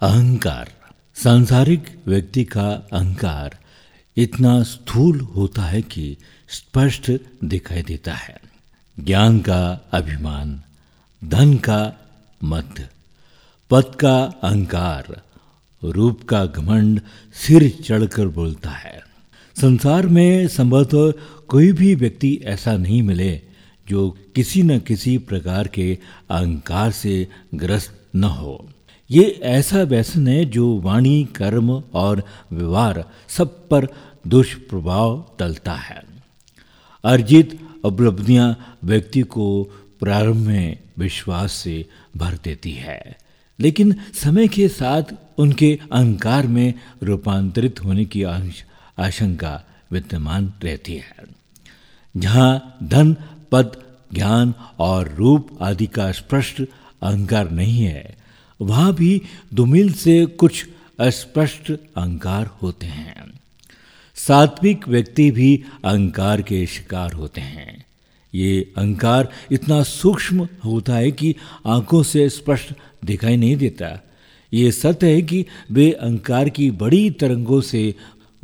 अहंकार, 0.00 0.72
सांसारिक 1.14 2.02
व्यक्ति 2.06 2.44
का 2.44 2.88
अहंकार 2.92 3.58
इतना 4.16 4.62
स्थूल 4.62 5.20
होता 5.20 5.62
है 5.62 5.82
कि 5.82 6.16
स्पष्ट 6.48 7.12
दिखाई 7.44 7.82
देता 7.82 8.14
है। 8.14 8.40
ज्ञान 9.00 9.38
का 9.38 9.88
अभिमान, 9.92 10.62
धन 11.24 11.54
का 11.54 11.94
मत, 12.44 12.90
पद 13.70 13.94
का 14.00 14.22
अहंकार, 14.22 15.22
रूप 15.84 16.22
का 16.22 16.46
घमंड 16.46 17.00
सिर 17.46 17.78
चढ़कर 17.84 18.26
बोलता 18.26 18.70
है। 18.70 19.00
संसार 19.60 20.06
में 20.06 20.48
संभवतः 20.48 21.12
कोई 21.48 21.72
भी 21.72 21.94
व्यक्ति 21.94 22.40
ऐसा 22.44 22.76
नहीं 22.76 23.02
मिले 23.02 23.42
जो 23.88 24.10
किसी 24.10 24.62
न 24.62 24.78
किसी 24.78 25.18
प्रकार 25.18 25.68
के 25.68 25.98
अहंकार 26.30 26.90
से 26.90 27.28
ग्रस्त 27.54 28.00
न 28.16 28.24
हो। 28.24 28.68
ये 29.10 29.40
ऐसा 29.42 29.82
व्यसन 29.82 30.28
है 30.28 30.44
जो 30.44 30.80
वाणी, 30.80 31.24
कर्म 31.36 31.70
और 31.94 32.22
व्यवहार 32.52 33.04
सब 33.28 33.68
पर 33.68 33.86
दुष्प्रभाव 34.26 35.36
टलता 35.38 35.72
है। 35.72 36.02
अर्जित 37.04 37.58
उपलब्धियाँ 37.84 38.78
व्यक्ति 38.84 39.22
को 39.22 39.62
प्रारंभ 40.00 40.46
में 40.46 40.78
विश्वास 40.98 41.52
से 41.52 41.84
भर 42.16 42.34
देती 42.44 42.72
है, 42.72 43.16
लेकिन 43.58 43.94
समय 44.14 44.48
के 44.48 44.68
साथ 44.68 45.02
उनके 45.38 45.78
अहंकार 45.92 46.46
में 46.46 46.74
रूपांतरित 47.02 47.84
होने 47.84 48.04
की 48.04 48.22
आशंका 48.22 49.62
विद्यमान 49.92 50.52
रहती 50.64 50.94
है। 50.94 51.24
जहाँ 52.14 52.76
धन, 52.82 53.16
पद, 53.52 53.76
ज्ञान 54.14 54.54
और 54.78 55.14
रूप 55.14 55.58
आदि 55.62 55.86
का 55.86 56.10
स्पष्ट 56.12 56.62
अहंकार 57.02 57.50
नहीं 57.50 57.82
है 57.82 58.19
वहाँ 58.60 58.94
भी 58.94 59.22
दुमिल 59.54 59.92
से 59.92 60.26
कुछ 60.26 60.68
अस्पष्ट 61.00 61.70
अहंकार 61.70 62.46
होते 62.46 62.86
हैं। 62.86 63.40
सात्विक 64.14 64.88
व्यक्ति 64.88 65.30
भी 65.30 65.64
अहंकार 65.84 66.42
के 66.42 66.66
शिकार 66.66 67.12
होते 67.12 67.40
हैं। 67.40 67.84
ये 68.34 68.72
अहंकार 68.76 69.28
इतना 69.52 69.82
सूक्ष्म 69.82 70.48
होता 70.64 70.94
है 70.94 71.10
कि 71.10 71.36
आँखों 71.66 72.02
से 72.02 72.28
स्पष्ट 72.28 72.72
दिखाई 73.04 73.36
नहीं 73.36 73.56
देता। 73.56 74.04
ये 74.52 74.72
सत्य 74.72 75.14
है 75.14 75.22
कि 75.22 75.46
वे 75.70 75.92
अहंकार 75.92 76.48
की 76.48 76.70
बड़ी 76.70 77.10
तरंगों 77.10 77.60
से 77.60 77.94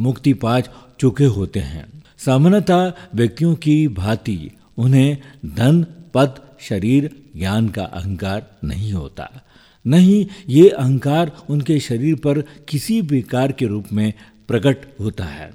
मुक्ति 0.01 0.33
पा 0.33 0.61
चुके 1.01 1.25
होते 1.25 1.61
हैं। 1.61 2.03
सामान्यतः 2.19 2.93
व्यक्तियों 3.15 3.55
की 3.55 3.89
भांति 3.89 4.51
उन्हें 4.79 5.19
धन, 5.47 5.87
पद, 6.15 6.41
शरीर, 6.61 7.23
ज्ञान 7.37 7.69
का 7.69 7.85
अहंकार 7.85 8.51
नहीं 8.65 8.93
होता। 8.93 9.43
नहीं, 9.87 10.27
ये 10.49 10.69
अहंकार 10.69 11.33
उनके 11.51 11.79
शरीर 11.81 12.15
पर 12.15 12.41
किसी 12.69 13.01
विकार 13.01 13.53
के 13.53 13.67
रूप 13.67 13.87
में 13.93 14.13
प्रकट 14.49 14.87
होता 15.01 15.25
है। 15.25 15.51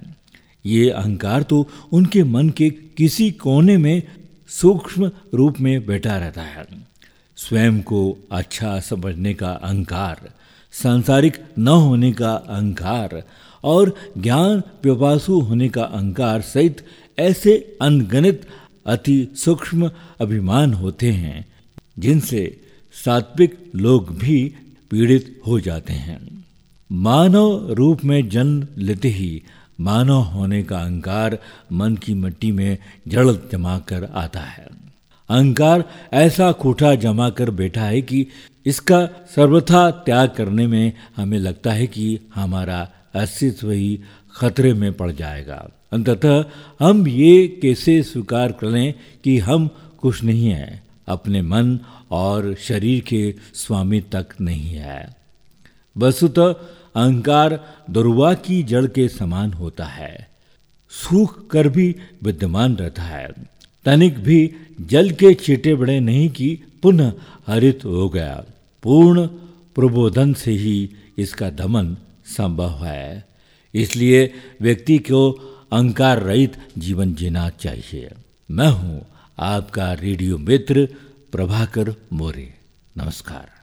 ये 0.66 0.90
अहंकार 0.90 1.44
तो 1.44 1.68
उनके 1.92 2.24
मन 2.24 2.50
के 2.50 2.70
किसी 2.70 3.32
कोने 3.32 3.78
में 3.78 4.02
सूक्ष्म 4.50 5.12
रूप 5.34 5.60
में 5.60 5.86
बैठा 5.86 6.18
रहता 6.18 6.42
है। 6.42 6.66
स्वयं 7.38 7.82
को 7.82 8.18
अच्छा 8.32 8.80
समझने 8.80 9.34
का 9.34 9.52
अहंकार, 9.52 10.30
सांसारिक 10.74 11.38
न 11.60 11.68
होने 11.68 12.12
का 12.12 12.34
अहंकार 12.34 13.24
और 13.64 13.96
ज्ञान 14.18 14.62
व्यवासु 14.84 15.40
होने 15.40 15.70
का 15.70 15.84
अहंकार 15.84 16.42
सहित 16.42 16.86
ऐसे 17.18 17.78
अनगणित 17.82 18.48
अति 18.86 19.28
सूक्ष्म 19.36 19.92
अभिमान 20.22 20.74
होते 20.74 21.12
हैं, 21.12 21.46
जिनसे 22.00 22.62
सात्विक 22.94 23.72
लोग 23.76 24.18
भी 24.18 24.56
पीड़ित 24.90 25.42
हो 25.48 25.60
जाते 25.60 25.94
हैं। 25.94 26.46
मानव 26.92 27.68
रूप 27.72 28.06
में 28.06 28.30
जन्म 28.30 28.68
लेते 28.78 29.08
ही 29.08 29.44
मानव 29.80 30.22
होने 30.22 30.64
का 30.64 30.80
अहंकार 30.80 31.40
मन 31.72 31.96
की 31.96 32.14
मिट्टी 32.14 32.52
में 32.52 32.78
जड़ 33.08 33.32
जमा 33.52 33.80
कर 33.80 34.04
आता 34.04 34.40
है। 34.40 34.68
अहंकार 35.30 35.84
ऐसा 36.14 36.52
कोठा 36.52 36.96
जमा 36.96 37.30
कर 37.30 37.50
बैठा 37.50 37.84
है 37.84 38.02
कि 38.02 38.28
इसका 38.66 39.06
सर्वथा 39.06 39.92
त्याग 39.92 40.30
करने 40.30 40.68
में 40.68 40.94
हमें 41.18 41.40
लगता 41.40 41.72
है 41.72 41.88
कि 41.88 42.20
हमारा 42.36 42.90
अस्तित्व 43.16 43.72
ही 43.72 44.00
खतरे 44.36 44.74
में 44.74 44.94
पड़ 44.94 45.12
जाएगा। 45.12 45.70
अंततः 45.92 46.46
हम 46.80 47.08
ये 47.08 47.60
कैसे 47.62 48.04
स्वीकार 48.04 48.52
कर 48.52 48.72
करें 48.72 48.94
कि 49.24 49.38
हम 49.38 49.70
कुछ 49.98 50.24
नहीं 50.24 50.48
हैं? 50.48 50.91
अपने 51.12 51.42
मन 51.42 51.80
और 52.12 52.56
शरीर 52.56 53.02
के 53.02 53.36
स्वामी 53.54 54.02
तक 54.02 54.28
नहीं 54.42 54.70
है। 54.76 55.16
वस्तुतः 55.98 56.54
अहंकार 56.96 57.60
दुर्वा 57.90 58.34
की 58.34 58.64
जड़ 58.64 58.86
के 58.86 59.08
समान 59.08 59.54
होता 59.54 59.86
है। 59.86 60.30
सूख 60.90 61.48
कर 61.48 61.68
भी 61.68 61.96
विद्यमान 62.24 62.76
रहता 62.76 63.04
है। 63.04 63.30
तनिक 63.86 64.20
भी 64.20 64.52
जल 64.82 65.12
के 65.12 65.34
चीटे 65.34 65.76
बड़े 65.76 66.00
नहीं 66.00 66.30
कि 66.30 66.60
पुनः 66.84 67.14
हरित 67.48 67.86
हो 67.86 68.10
गया। 68.10 68.44
पूर्ण 68.84 69.28
प्रबोधन 69.76 70.34
से 70.34 70.52
ही 70.52 70.90
इसका 71.18 71.50
दमन 71.50 71.98
संभव 72.26 72.86
है। 72.86 73.26
इसलिए 73.74 74.34
व्यक्ति 74.62 74.98
को 74.98 75.32
अहंकार 75.72 76.20
रहित 76.20 76.58
जीवन 76.78 77.14
जीना 77.14 77.50
चाहिए। 77.50 78.10
मैं 78.52 78.70
हूँ 78.70 79.06
आपका 79.40 79.94
रेडियो 79.94 80.38
मित्र 80.38 80.88
प्रभाकर 81.32 81.96
मोरे। 82.14 82.54
नमस्कार। 82.98 83.61